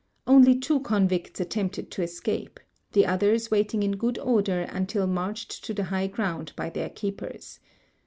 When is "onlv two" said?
0.25-0.79